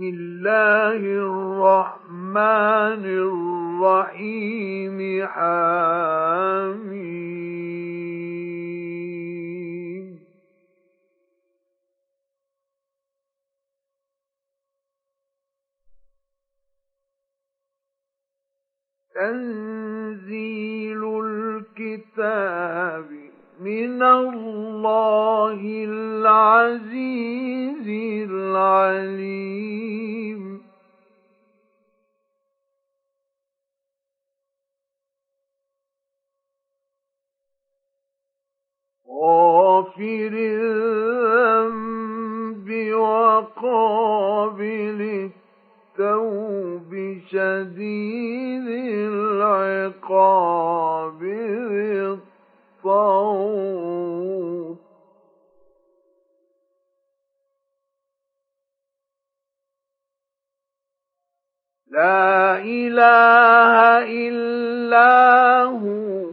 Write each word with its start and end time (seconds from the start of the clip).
بسم 0.00 0.08
الله 0.08 0.96
الرحمن 0.96 3.04
الرحيم 3.84 4.98
حميم 5.28 7.00
تنزيل 19.14 21.02
الكتاب 21.24 23.29
من 23.60 24.02
الله 24.02 25.60
العزيز 25.88 26.88
العليم. 28.30 29.60
غافر 39.22 40.32
الذنب 40.32 41.88
وقابل 42.94 44.20
التوب 45.98 46.92
شديد 47.28 48.68
العقاب. 49.12 49.90
لا 61.90 62.58
إله 62.58 64.04
إلا 64.28 65.62
هو. 65.64 66.30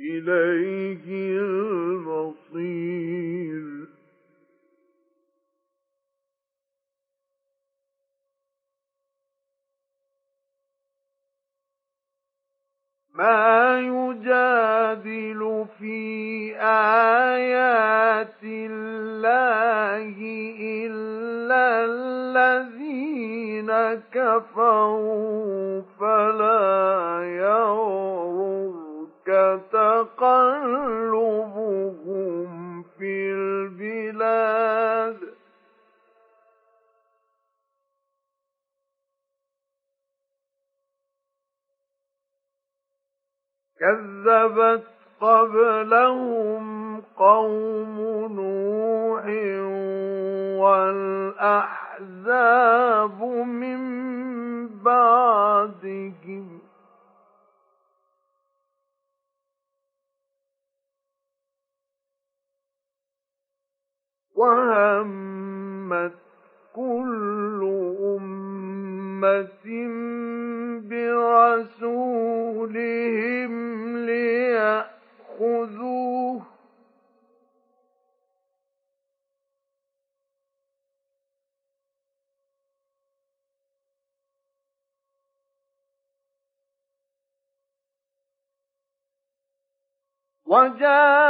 إليه 0.00 1.38
المصير. 1.38 2.94
ما 13.14 13.78
يجادل 13.78 15.66
في 15.78 16.56
آيات 16.60 18.42
الله 18.42 20.16
إلا 20.60 21.84
الذين 21.84 23.70
كفروا 24.12 25.82
فلا 26.00 27.20
يغرك 27.24 29.28
تقلبهم 29.72 31.74
في 32.98 33.32
البلاد. 33.32 35.33
كذبت 43.80 44.84
قبلهم 45.20 47.00
قوم 47.00 47.96
نوح 48.32 49.26
والأحزاب 51.40 51.88
من 53.46 53.80
بعدهم. 54.68 56.60
وهمت 64.36 66.12
كل 66.74 67.60
أمة 68.00 69.66
برسولهم 70.90 72.44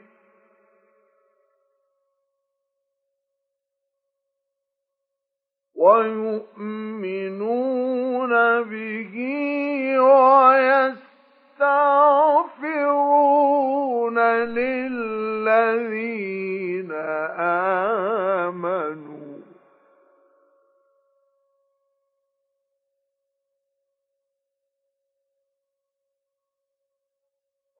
ويؤمنون 5.74 7.12
به 8.62 9.14
ويستغفرون 10.00 11.11
يستغفرون 12.52 14.18
للذين 14.18 15.72
آمنوا. 18.42 19.12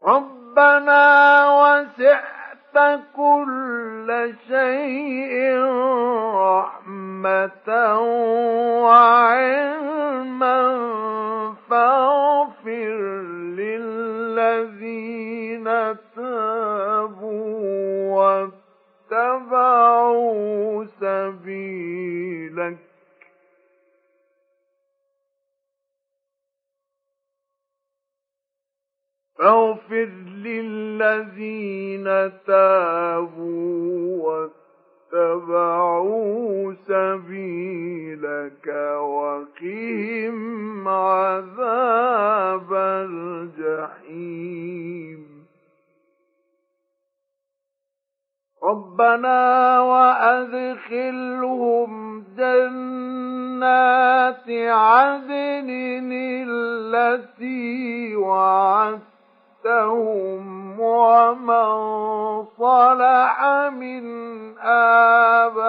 ربنا 0.05 1.05
وسعت 1.63 3.03
كل 3.17 4.35
شيء 4.49 5.59
رحمة 6.35 7.69
وعلما 8.83 10.63
فاغفر 11.71 13.32
الذين 14.43 15.65
تابوا 16.17 17.53
واتبعوا 19.11 20.85
سبيلك. 20.85 22.79
فاغفر 29.39 30.11
للذين 30.45 32.05
تابوا 32.47 34.23
واتبعوا 34.23 34.62
سبيلك 36.89 38.69
وقهم 39.01 40.39
عذاب 40.89 42.73
الجحيم. 42.73 44.43
ربنا 48.65 49.81
وأدخلهم 49.81 51.33
جنات 52.39 53.83
عدن 54.51 55.71
التي 56.49 58.17
وعدتهم 59.65 60.81
ومن 60.81 62.47
صلح 62.59 63.43
من 63.71 64.05
آبائهم 64.59 65.63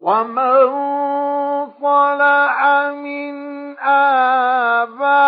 ومن 0.00 0.66
صلح 1.80 2.62
من 2.94 3.34
آبائهم 3.78 5.18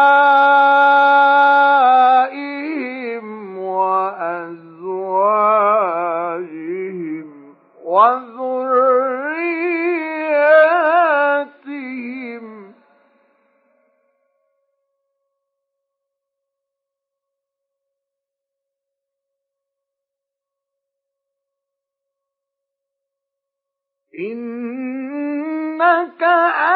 إنك 24.20 26.22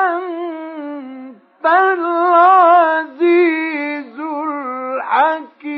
أنت 0.06 1.67
العزيز 1.67 4.19
الحكيم. 4.20 5.75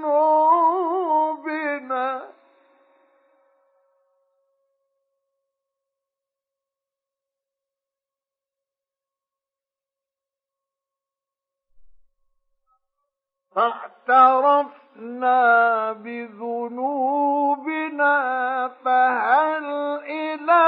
فاعترفنا 13.55 14.84
بذنوبنا 15.93 18.15
فهل 18.85 19.65
إلى 20.07 20.65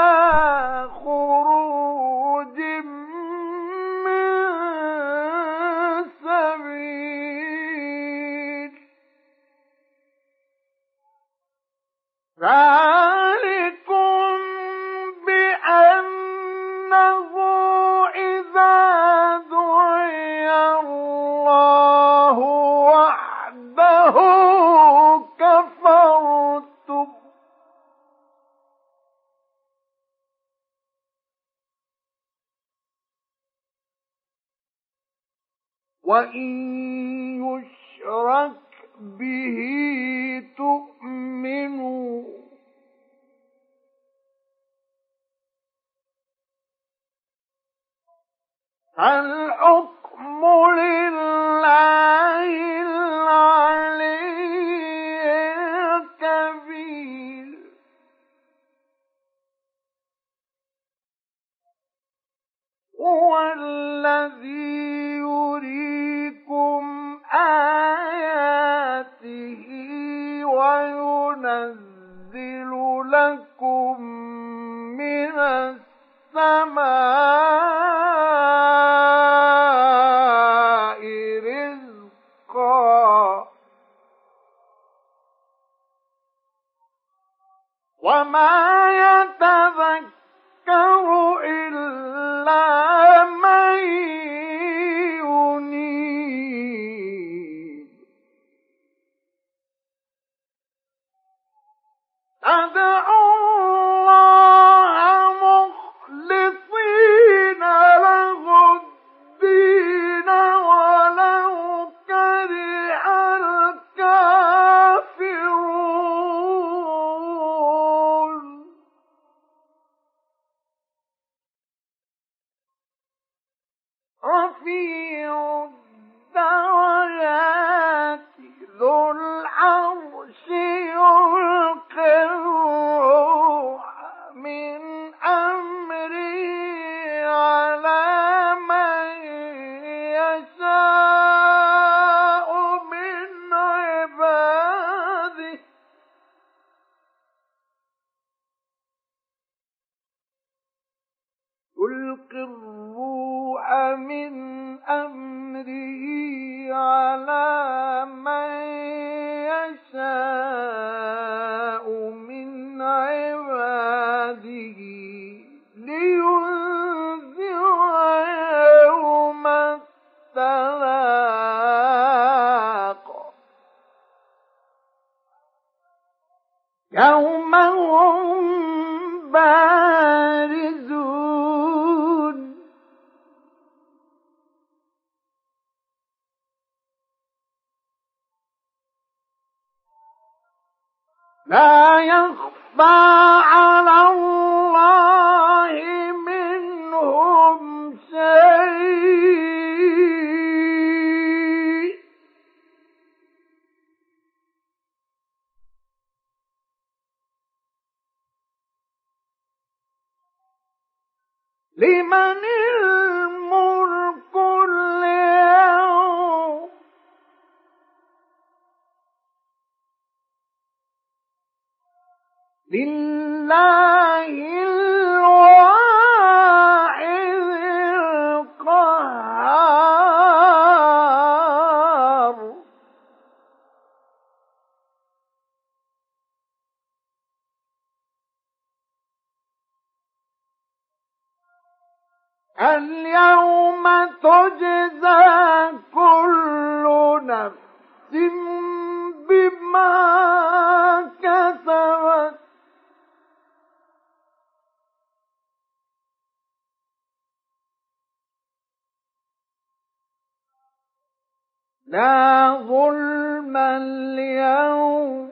ظلما 262.57 263.57
ظلم 263.57 263.57
اليوم 263.57 265.31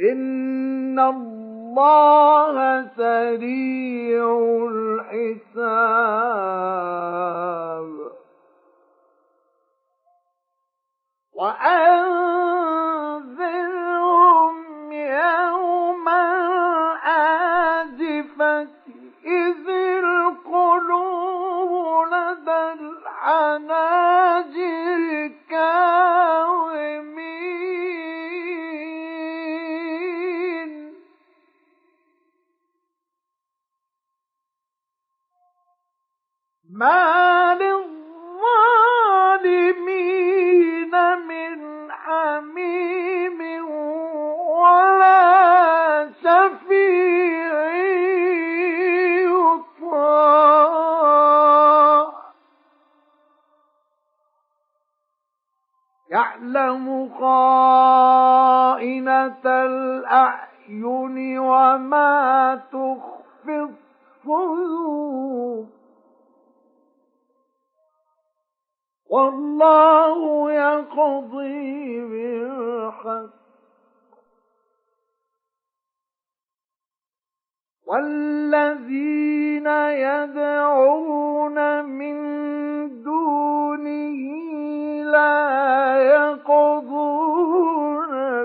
إن 0.00 0.98
الله 0.98 2.86
سريع 2.96 4.24
الحساب. 4.70 5.62
وأن 11.32 12.91
ناجي 23.66 24.72
الكاظمين 29.62 30.92
ما 36.68 37.11
خائنة 58.72 59.44
الأعين 59.46 61.38
وما 61.38 62.60
تخفي 62.72 63.68
الصدور 64.24 65.66
والله 69.10 70.52
يقضي 70.52 72.00
بالحق 72.00 73.42
والذين 77.86 79.66
يدعون 80.06 81.84
من 81.84 82.16
دونه 83.02 84.41
لا 85.12 85.98
يقضون 86.02 86.92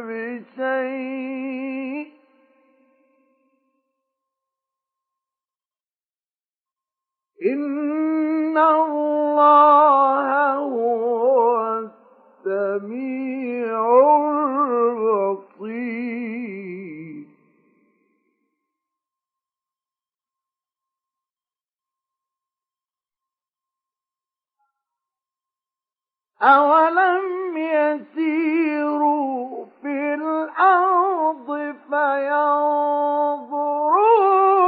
بشيء. 0.07 1.27
إن 7.45 8.57
الله 8.57 10.27
هو 10.55 11.79
السميع 12.45 14.36
أولم 26.47 27.57
يسيروا 27.57 29.65
في 29.81 30.13
الأرض 30.13 31.47
فينظروا 33.37 34.66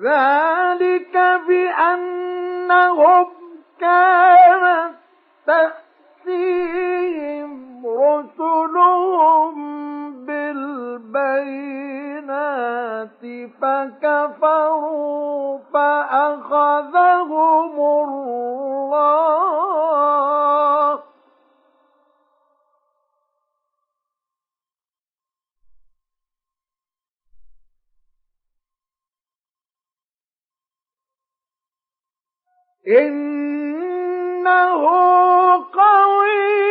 ذلك 0.00 1.16
بأنهم 1.48 3.26
كانت 3.80 4.94
تأتيهم 5.46 7.02
رسلهم 7.86 9.54
بالبينات 10.26 11.62
فكفروا 13.60 15.58
فأخذهم 15.74 17.74
الله 17.78 19.71
إنه 32.88 34.72
قوي. 35.72 36.61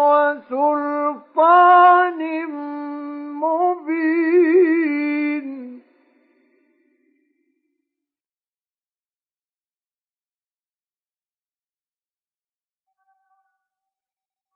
وسلطان 0.07 1.41
مبين. 3.43 4.67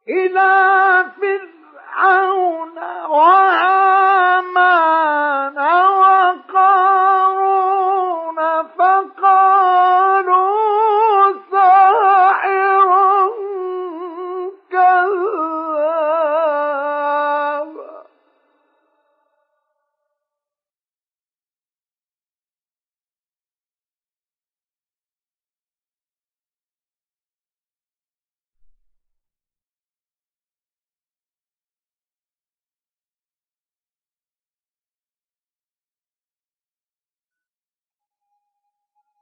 إلى 0.09 0.51
فرعون 1.21 2.77
وهامان 3.09 5.00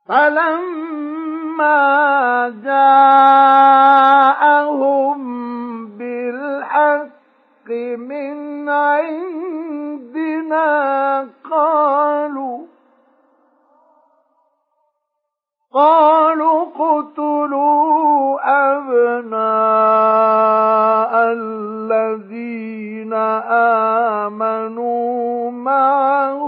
فلما 0.09 1.79
جاءهم 3.69 5.19
بالحق 5.97 7.69
من 7.97 8.69
عندنا 8.69 10.67
قالوا 11.51 12.59
قالوا 15.73 16.61
اقتلوا 16.61 18.39
أبناء 18.73 19.49
الذين 21.33 23.13
آمنوا 24.23 25.51
معه 25.51 26.43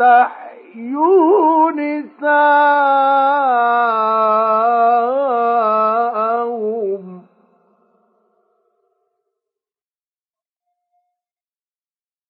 واستحيوا 0.00 0.43
نساءهم. 1.70 2.54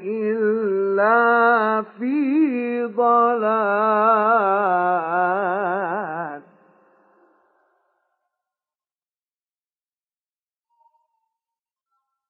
إلا 0.04 1.82
في 1.82 2.86
ضلال. 2.86 4.30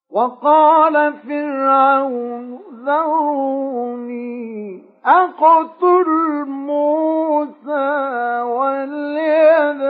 وقال 0.09 1.13
فرعون 1.13 2.59
ذروني 2.85 4.83
أقتل 5.05 6.45
موسى 6.47 8.41
وليدع 8.41 9.89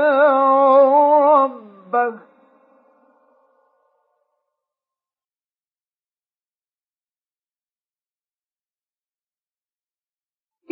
ربه. 1.44 2.20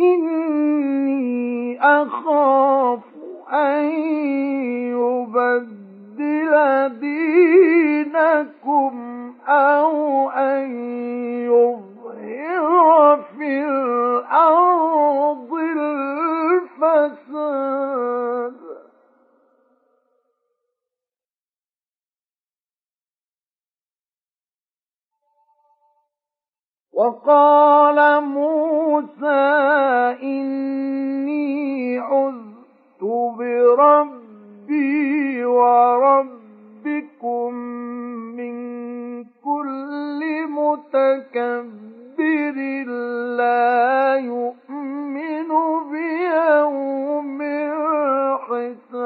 إني 0.00 1.80
أخاف 1.82 3.00
أن 3.52 3.84
يبدل 4.92 5.87
دينكم 6.88 8.94
أو 9.48 10.30
أن 10.30 10.70
يظهر 11.44 13.22
في 13.38 13.64
الأرض 13.64 15.52
الفساد. 16.82 18.54
وقال 26.92 28.24
موسى 28.24 29.40
إني 30.22 31.98
عذت 31.98 33.02
وربكم 35.46 37.54
من 38.36 38.54
كل 39.24 40.20
متكبر 40.48 42.56
لا 43.36 44.16
يؤمن 44.16 45.48
بيوم 45.92 47.38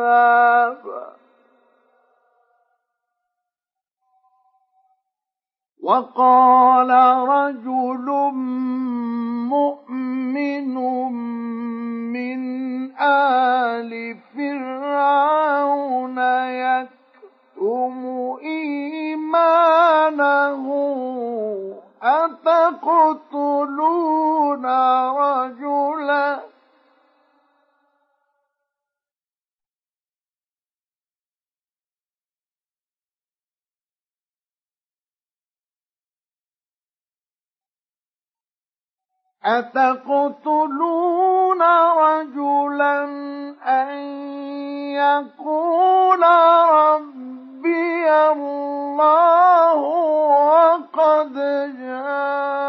الحساب. 0.07 0.83
وقال 5.83 6.91
رجل 7.29 8.07
مؤمن 9.51 10.75
من 12.13 12.41
آل 13.01 14.17
فرعون 14.37 16.19
يكتم 16.49 17.95
إيمانه 18.43 19.83
أتقتلون 23.33 24.67
رجلا 25.11 26.52
أتقتلون 39.45 41.13
رجلا 41.99 43.05
أن 43.67 43.99
يقول 44.95 46.23
ربي 46.71 48.11
الله 48.33 49.75
وقد 50.55 51.35
جاءكم 51.79 52.62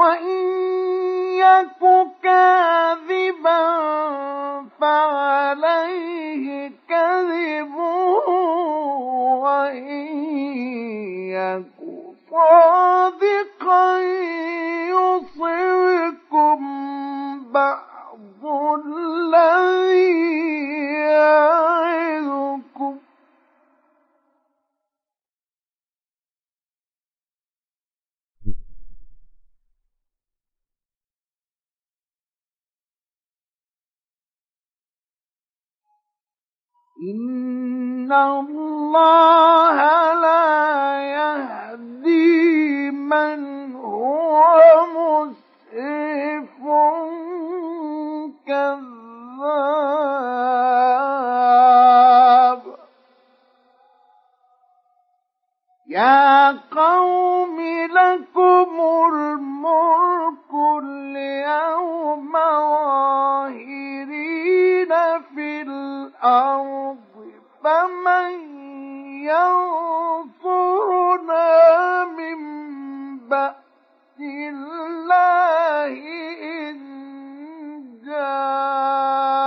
وإن 0.00 0.36
يك 1.36 1.82
كاذبا 2.22 3.62
فعليه 4.80 6.72
كذبه 6.88 8.28
وإن 9.44 10.08
يك 11.28 11.64
صادقا 12.30 13.98
يصبكم 14.88 16.60
بعض 17.52 18.42
الذي 18.86 20.10
يعظكم 21.20 22.94
إن 37.00 38.12
الله 38.12 39.76
لا 40.14 41.00
يهدي 41.00 42.90
من 42.90 43.72
هو 43.74 44.52
مسرف 44.96 46.50
كذاب 48.46 48.80
يا 55.90 56.50
قوم 56.70 57.60
لكم 57.90 58.80
الملك 59.12 60.52
اليوم 60.82 62.32
ظاهرين 63.50 64.92
في 65.34 65.62
الأرض 65.62 66.96
فمن 67.64 68.32
ينصرنا 70.40 72.04
من 72.04 72.38
بأس 73.28 74.18
الله 74.20 75.92
إن 76.42 76.78
جاءنا 78.06 79.39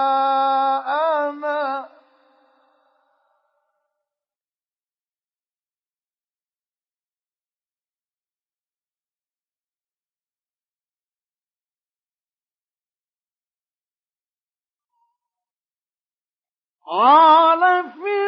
قال 16.86 17.60
فرعون 17.60 18.23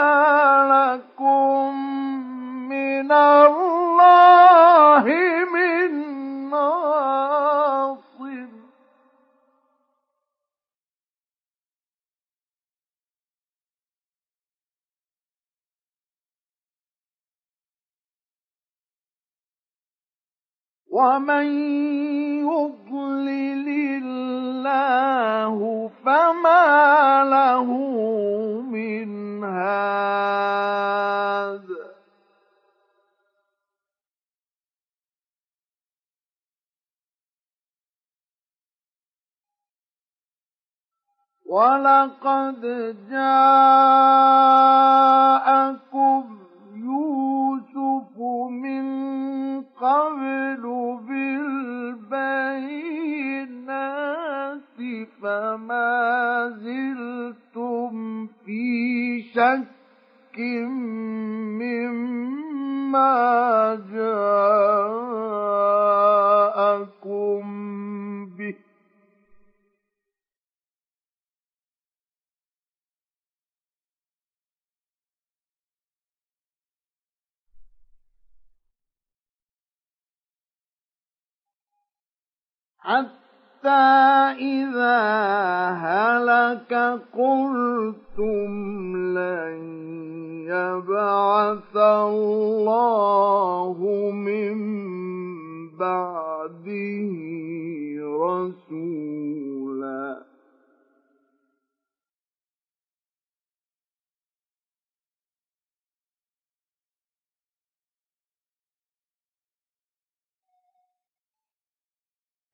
لكم 0.71 1.75
من 2.69 3.11
الله 3.11 4.58
ومن 20.89 21.45
يضلل 22.41 23.67
الله 24.03 25.89
فما 26.05 27.23
له 27.23 27.73
من 28.61 29.43
هاد 29.43 30.49
ولقد 41.45 42.61
جاءكم 43.09 44.09
يوسف 46.73 47.38
من 48.49 48.85
قبل 49.61 50.63
بالبينات 51.07 51.59
فما 55.21 56.49
زلتم 56.63 58.27
في 58.45 59.21
شك 59.21 60.39
مما 61.59 63.19
جاءكم 63.93 65.39
به 68.37 68.55
حتى 82.81 83.69
إذا 84.39 84.99
هلك 85.69 86.73
قلتم 87.13 88.51
لن 89.17 89.59
يبعث 90.47 91.77
الله 91.77 93.77
من 94.11 94.57
بعده 95.77 97.09
رسولا 98.01 99.38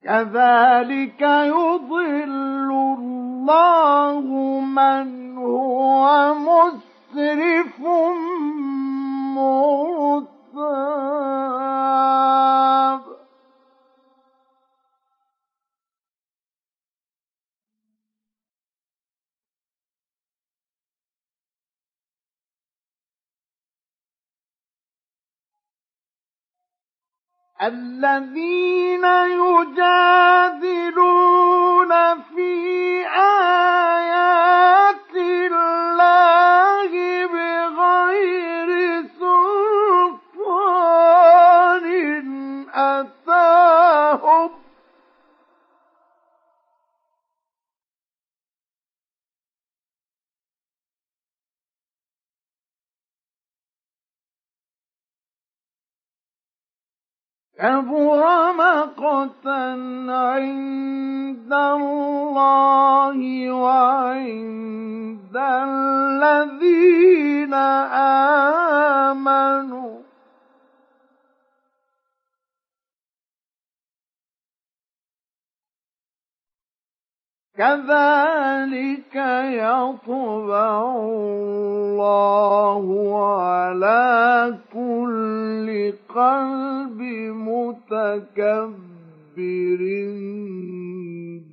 كذلك 0.06 1.22
يضل 1.22 2.70
الله 3.00 4.22
من 4.62 5.38
هو 5.38 6.36
مسرف 6.36 7.80
مرتاب 9.36 10.96
الذين 27.62 29.06
يجادلون 30.66 31.92
في 32.36 32.54
آيات 33.16 35.16
الله 35.16 36.92
بغير 37.26 38.95
كبر 57.60 58.54
مقتا 58.54 59.76
عند 60.10 61.54
الله 61.54 63.18
وعند 63.52 65.38
الذين 65.38 66.74
آمنوا. 69.14 70.05
كذلك 77.58 79.16
يطبع 79.16 80.96
الله 80.96 82.86
على 83.26 84.58
كل 84.74 85.94
قلب 86.16 87.00
متكبر 87.48 88.76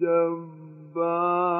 جبار. 0.00 1.52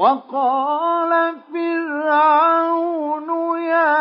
وقال 0.00 1.12
فرعون 1.52 3.28
يا 3.60 3.96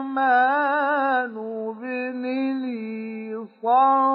هامان 0.00 1.34
ابن 1.70 2.22
لي 2.62 3.46
صرحا 3.62 4.09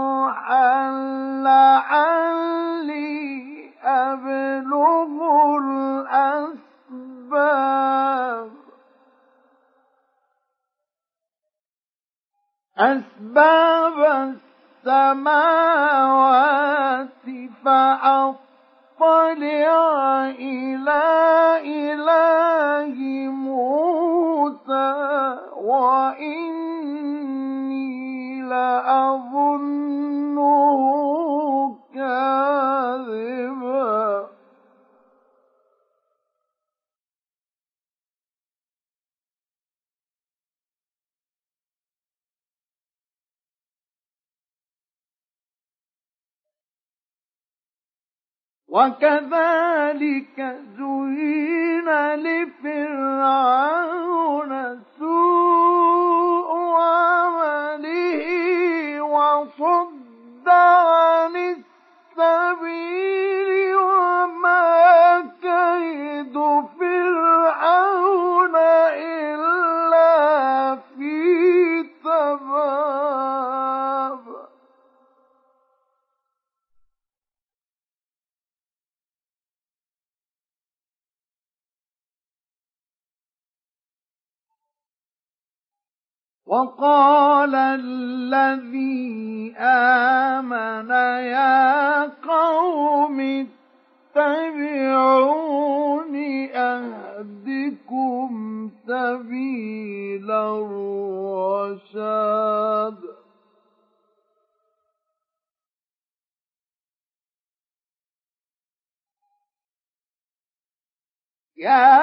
يا 111.66 111.95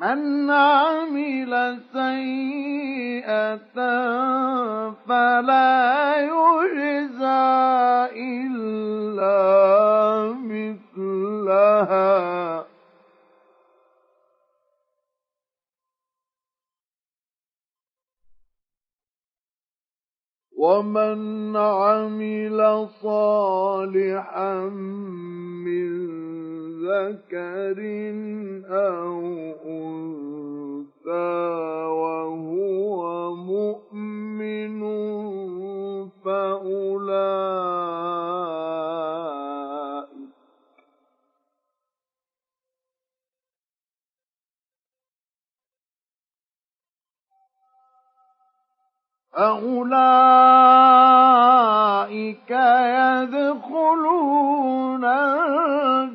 من 0.00 0.50
عمل 0.50 1.80
سيئة 1.92 3.56
فلا 5.08 6.16
يجزى 6.16 7.60
إلا 8.16 9.30
مثلها. 10.32 12.10
ومن 20.56 21.56
عمل 21.56 22.88
صالحا 23.02 24.54
من 25.64 26.49
ذكر 26.80 27.78
أو 28.66 29.20
أنثى 29.66 31.10
وهو 32.00 33.34
مؤمن 33.34 34.80
فأولئك 36.24 37.60
فأولئك 49.32 49.90
يدخلون 53.30 55.04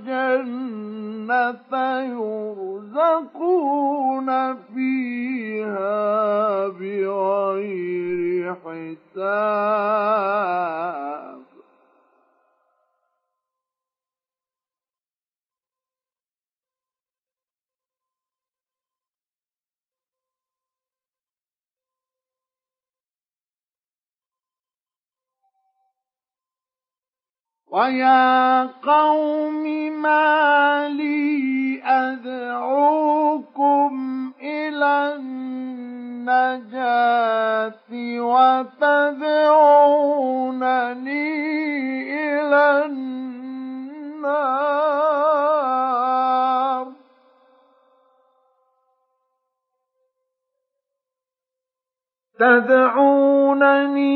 الجنة 0.09 0.65
يرزقون 2.95 4.29
فيها 4.55 6.67
بغير 6.67 8.55
حساب. 8.65 10.15
ويا 27.75 28.63
قوم 28.63 29.63
ما 30.01 30.87
لي 30.87 31.81
أدعوكم 31.83 33.91
إلى 34.41 35.15
النجاة 35.15 36.53
وتدعونني 38.19 39.35
إلى 42.15 42.85
النار. 42.85 44.45
تدعونني 52.39 54.15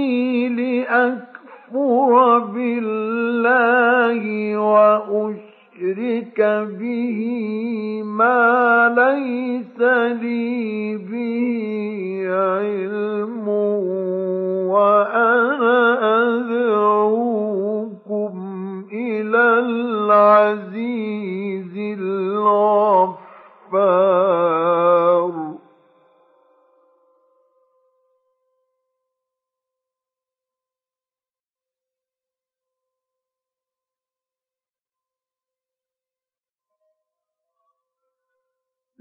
لأكفر 1.74 2.40
بالله 2.40 4.24
وأشرك 4.58 6.40
به 6.80 7.20
ما 8.06 8.94
ليس 8.98 9.80
لي 10.22 10.98
به 10.98 12.26
علم 12.30 13.48
وأنا 14.68 15.80
أدعوكم 16.40 18.34
إلى 18.94 19.44
العزيز 19.60 21.20
الغفار. 22.00 23.20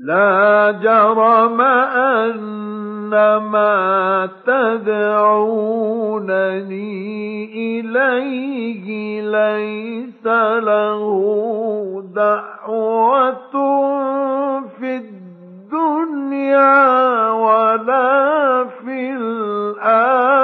لا 0.09 0.81
جرم 0.83 1.61
أن 1.61 3.11
ما 3.37 4.29
تدعونني 4.47 5.09
إليه 7.81 8.89
ليس 9.23 10.27
له 10.65 11.05
دعوة 12.15 13.55
في 14.81 14.97
الدنيا 14.97 16.81
ولا 17.31 18.65
في 18.65 19.11
الآخرة. 19.77 20.39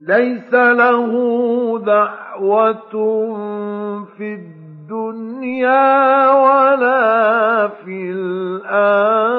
ليس 0.00 0.54
له 0.54 1.12
دعوة 1.78 2.92
في 4.16 4.34
الدنيا 4.34 6.30
ولا 6.32 7.68
في 7.68 8.10
الآخرة 8.12 9.34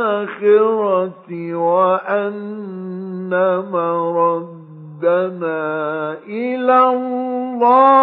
وأن 1.56 3.30
مردنا 3.72 5.34
إلى 6.28 6.90
الله. 6.90 8.02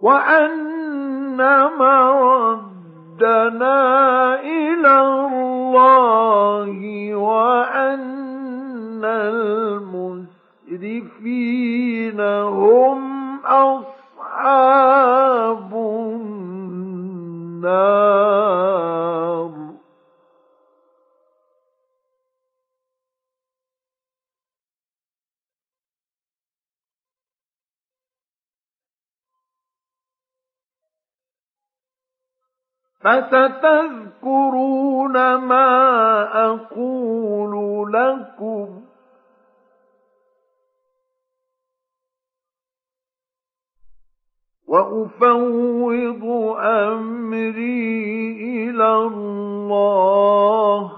وأن 0.00 1.70
مردنا 1.78 2.67
ردنا 3.18 4.40
إلى 4.40 5.00
الله 5.00 6.70
وأن 7.14 9.04
المسرفين 10.70 12.20
هم 12.20 13.38
أصحاب 13.44 14.94
النار. 17.64 19.07
فستذكرون 33.00 34.54
ما 35.34 35.68
أقول 36.46 37.92
لكم 37.92 38.82
وأفوض 44.68 46.24
أمري 46.60 48.32
إلى 48.68 48.96
الله 48.96 50.92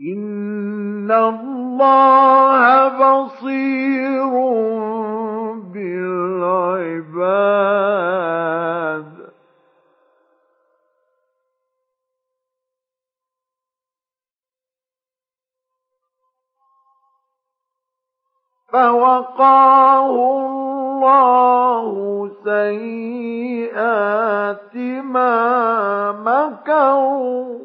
إن 0.00 1.10
الله 1.10 2.88
بصير 2.88 4.30
بالعباد 5.72 7.60
فوقاه 18.72 20.14
الله 20.40 21.90
سيئات 22.44 23.56
ما 25.14 26.12
مكروا 26.12 27.58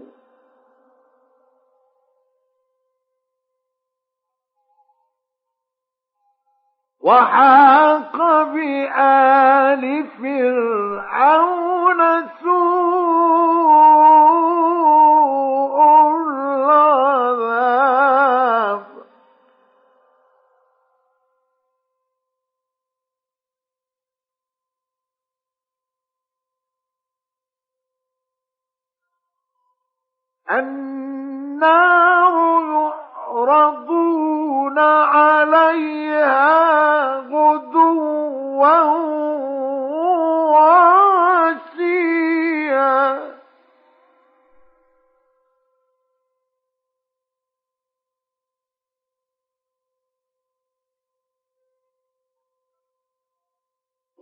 وحاق 7.06 8.18
بآل 8.44 9.84
فرعون 10.18 12.02
سوء 12.42 13.76
العذاب. 16.66 17.46
النار 30.52 32.06
يعرضون 33.36 34.80
عليها 34.80 36.95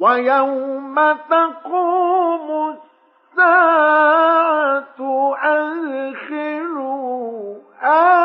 ويوم 0.03 0.95
تقوم 1.29 2.77
الساعة 3.33 4.99
أدخلوا 5.43 6.75
آل 7.83 8.22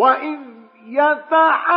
وإذ 0.00 0.38
يتحاجون 0.86 1.70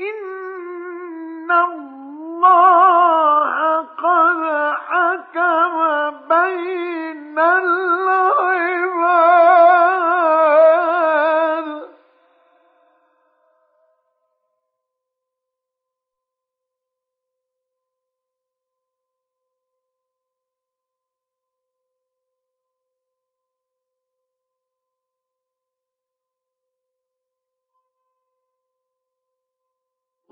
إن 0.00 1.50
الله 1.50 1.81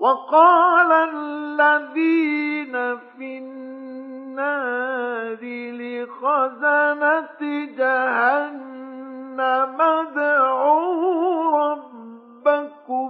وقال 0.01 0.91
الذين 0.91 2.73
في 2.97 3.37
النار 3.37 5.37
لخزنة 5.77 7.41
جهنم 7.77 9.81
ادعوا 9.81 11.71
ربكم 11.71 13.09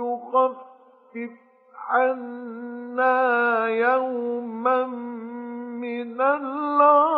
يخفف 0.00 1.32
عنا 1.90 3.66
يوما 3.68 4.86
من 5.80 6.20
العذاب 6.20 7.11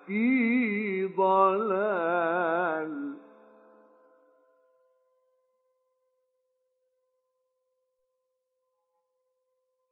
في 0.05 1.05
ضلال. 1.17 2.93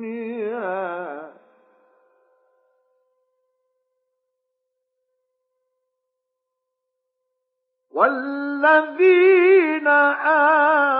والذين 7.92 9.88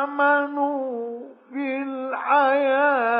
آمنوا 0.07 1.21
في 1.53 1.83
الحياة 1.83 3.12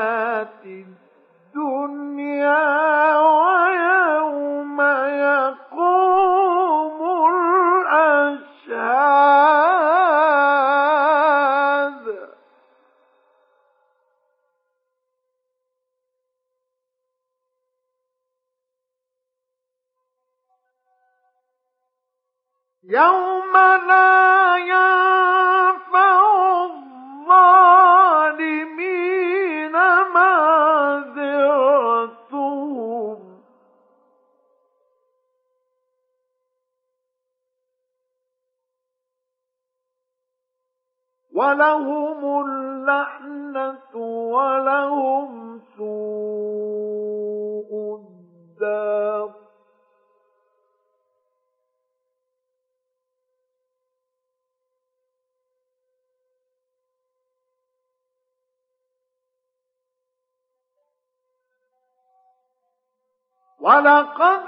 ولقد 63.63 64.42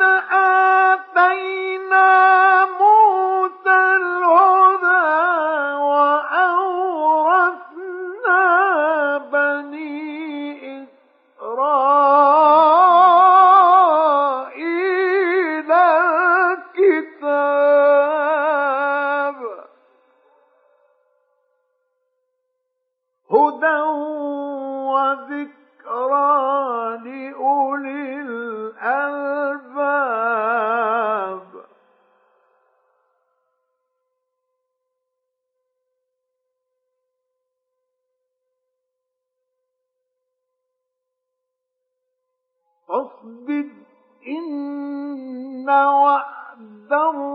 وعد 45.68 46.92
الله 46.92 47.33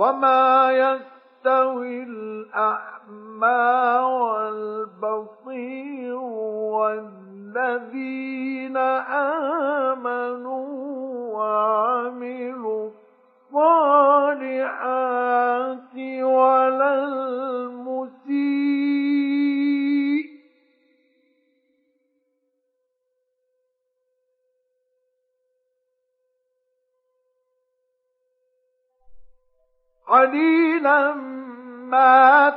وما 0.00 0.72
يستوي 0.72 2.02
الأعمى 2.02 3.68
والبصير 5.00 6.14
والذين 6.74 8.76
آمنوا 9.96 10.66
وعملوا 11.36 12.90
الصالحات 14.60 15.94
ولا 16.22 16.94
المسيء 17.04 18.39
قليلا 30.10 31.14
ما 31.86 32.50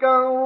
تتذكرون. 0.00 0.44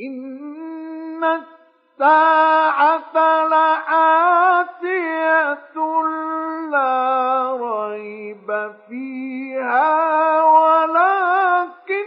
إن 0.00 1.24
الساعة 1.94 3.46
لا 6.70 7.58
ريب 7.60 8.72
فيها 8.88 10.42
ولكن 10.42 12.04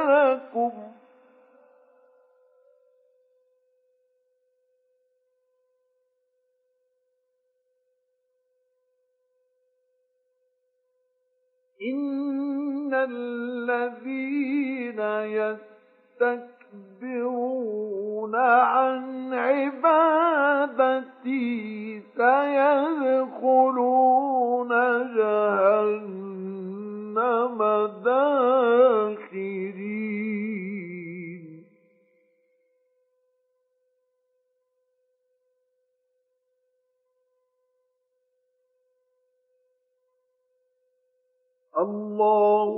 لكم. 0.08 0.72
إن 11.82 12.94
الذين 12.94 14.20
يستكبرون 16.20 16.59
عن 18.34 19.34
عبادتي 19.34 21.00
سيدخلون 22.16 23.60
جهنم 25.16 26.48
داخرين. 28.04 29.60
الله 41.78 42.70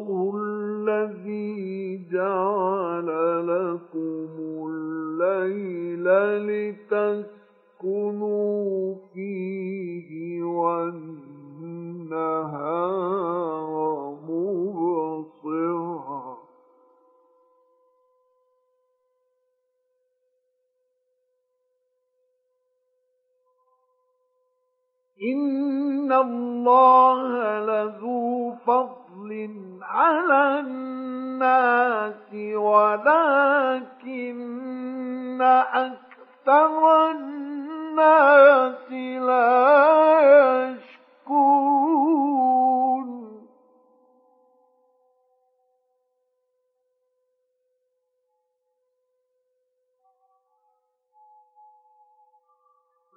الذي 0.92 2.08
جعل 2.12 3.08
لكم 3.46 4.28
الليل 4.68 6.06
لتسكنوا 7.80 8.94
فيه 9.14 10.42
والنهار 10.42 11.32
مبصرا. 14.28 15.82
إن 25.22 26.12
الله 26.12 27.20
لذو 27.60 28.52
فضل 28.66 29.01
على 29.82 30.60
الناس 30.60 32.34
ولكن 32.54 34.22
أكثر 35.42 37.10
الناس 37.10 38.92
لا 39.22 40.72
يشكون. 40.72 41.82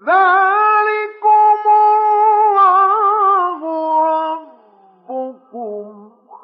ذلكم 0.06 1.62
الله 2.46 3.60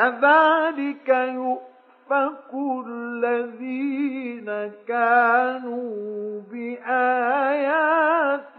كذلك 0.00 1.08
يؤفك 1.08 2.50
الذين 2.86 4.48
كانوا 4.88 6.40
بآيات 6.52 7.80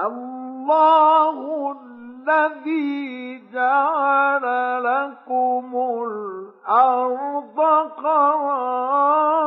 الله 0.00 1.36
الذي 1.72 3.19
جعل 3.52 4.44
لكم 4.84 5.70
الأرض 6.06 7.58
قرارا 8.02 9.39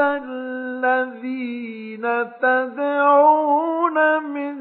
أعبد 0.00 0.22
الذين 0.24 2.04
تدعون 2.42 4.22
من 4.22 4.56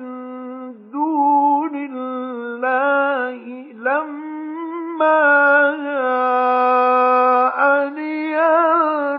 دون 0.91 1.75
الله 1.75 3.37
لما 3.73 5.21
جاءني 7.47 7.97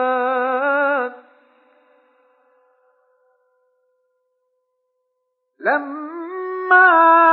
لما 5.60 7.32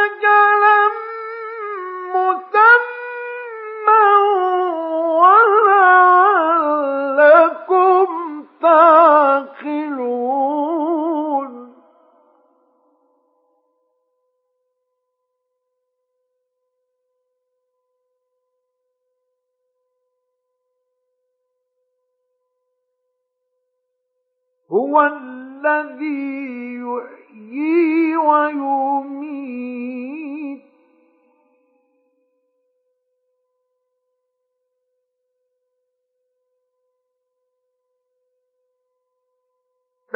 أجلا 0.03 0.66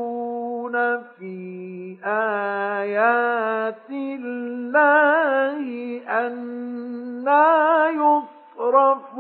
في 1.03 1.97
آيات 2.05 3.89
الله 3.89 5.67
أنا 6.07 7.89
يصرفون. 7.89 9.17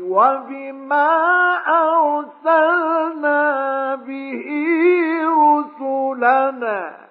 وبما 0.00 1.12
أرسلنا 1.66 3.44
به 3.94 4.44
رسلنا. 5.24 7.06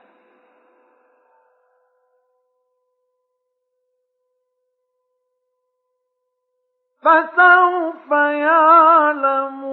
فسوف 7.02 8.12
يعلمون. 8.12 9.66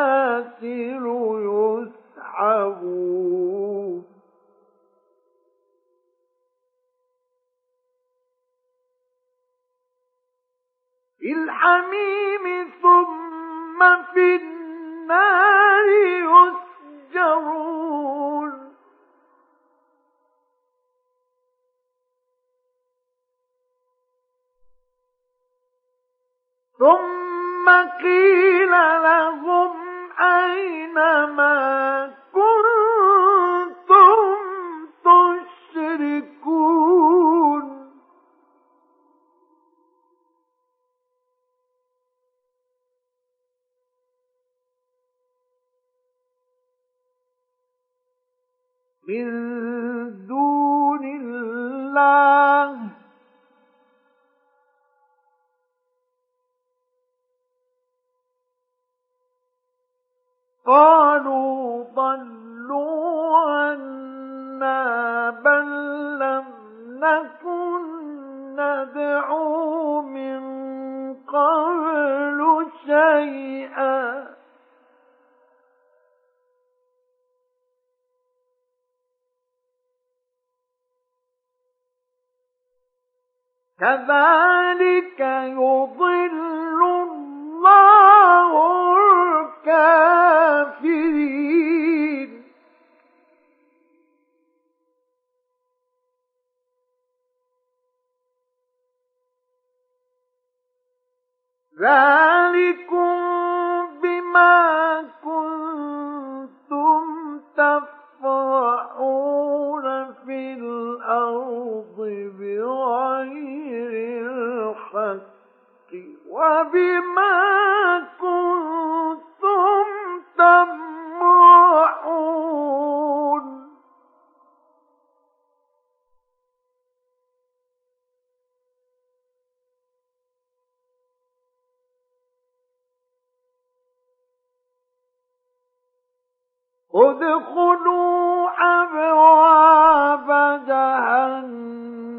ادخلوا 136.96 138.50
أبواب 138.84 140.30
جهنم 140.68 142.10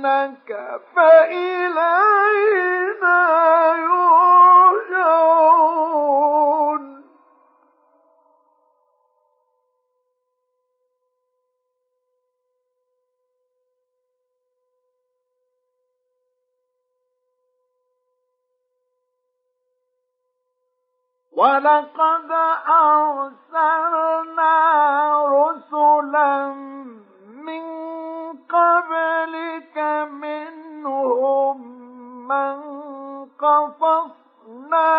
نتوفينك 0.00 0.80
فإلينا 0.96 1.90
يرجعون. 4.96 5.30
ولقد 21.32 22.30
أرسلنا 22.68 24.54
رسلا 25.26 26.52
من 27.26 27.80
قبلك 28.48 29.78
منهم 30.10 31.56
من 32.28 32.56
قصصنا 33.40 34.90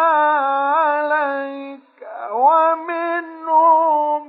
عليك 0.75 2.07
ومنهم 2.31 4.23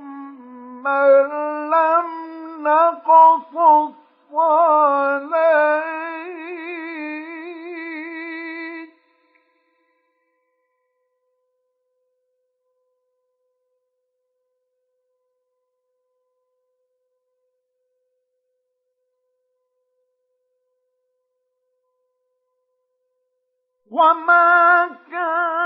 من 0.83 1.29
لم 1.69 2.07
نقصص 2.63 3.55
عليك. 4.33 6.02
وما 23.93 24.89
كان 25.11 25.62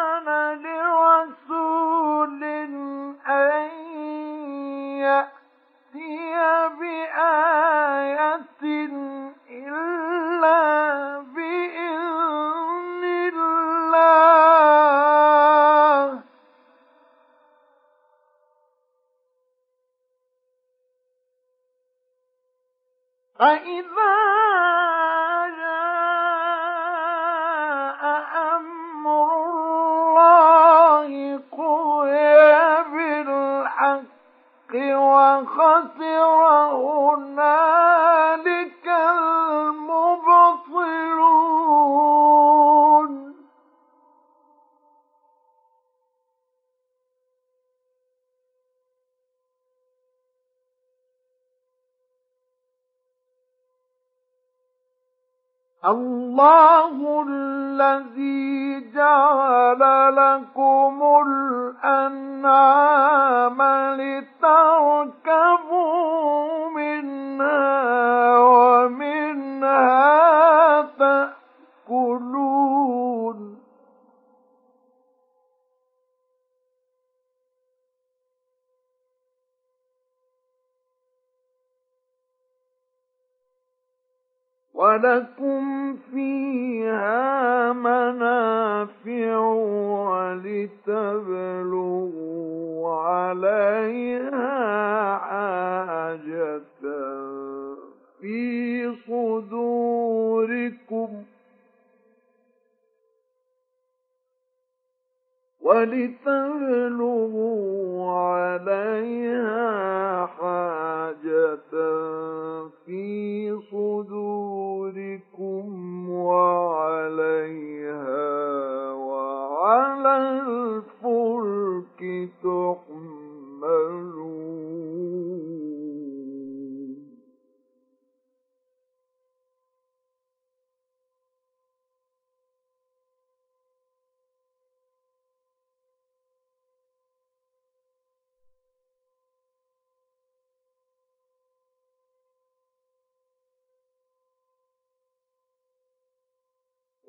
الفلك 120.17 121.99
تحملون 122.43 124.16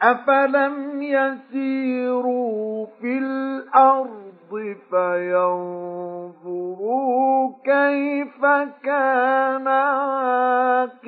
أفلم 0.02 1.02
يسيروا 1.02 2.86
في 3.00 3.18
الأرض 3.18 4.26
فينظروا 6.06 7.52
كيف 7.64 8.44
كان 8.84 9.68
عاقبة 9.68 11.04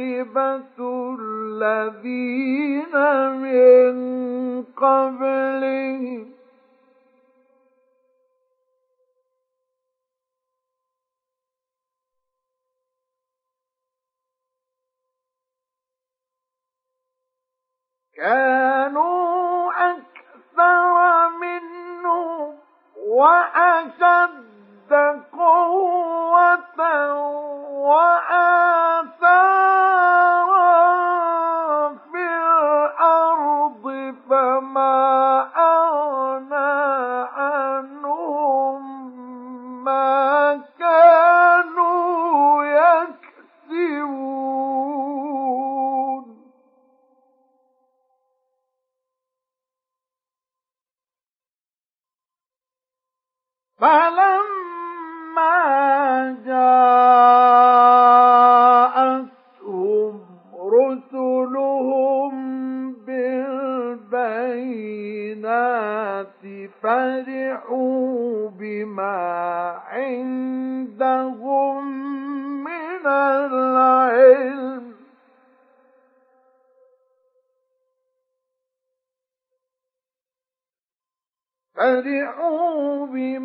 الذين 1.21 2.95
من 3.43 3.95
قبلهم 4.63 6.38
كانوا 18.19 19.71
أكثر 19.91 21.29
منهم 21.29 22.59
وأشد 23.07 24.49
قوة 25.33 26.81
وآثارا 27.71 29.19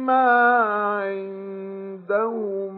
بما 0.04 1.00
عندهم 1.04 2.74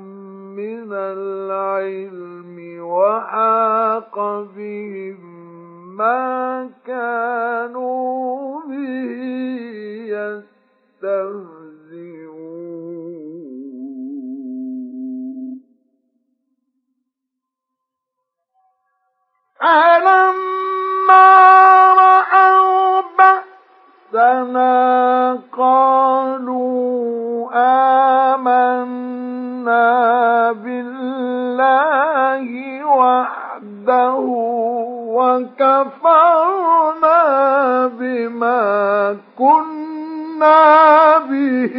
من 0.56 0.94
العلم 0.94 2.58
وحاق 2.86 4.16
بهم 4.56 5.20
ما 5.98 6.70
كانوا 6.86 8.62
به 8.70 9.10
يستهزئون. 11.02 11.56
فلما 19.60 20.66
ربنا 24.16 25.44
قالوا 25.52 27.15
آمنا 28.86 30.52
بالله 30.52 32.48
وحده 32.86 34.16
وكفرنا 35.18 37.22
بما 38.00 38.64
كنا 39.38 40.66
به 41.30 41.76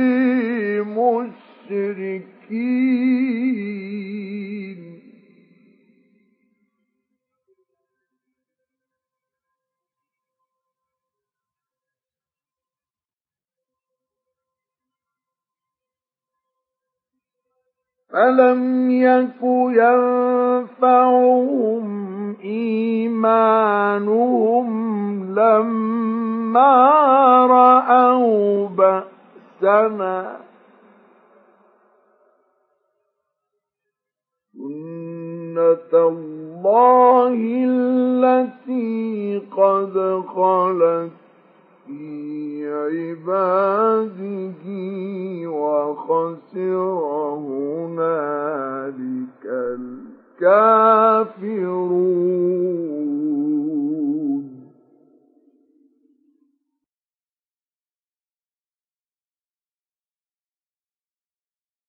مشركين. 1.97 3.46
فلم 18.17 18.91
يك 18.91 19.43
ينفعهم 20.73 21.87
إيمانهم 22.45 24.67
لما 25.35 26.77
رأوا 27.47 28.69
بأسنا 28.69 30.37
سنة 34.53 36.09
الله 36.09 37.39
التي 37.69 39.43
قد 39.57 40.23
خلت 40.35 41.26
في 41.87 42.69
عباده 42.69 44.65
وخسر 45.51 46.77
هنالك 47.47 49.45
الكافرون. 50.41 51.87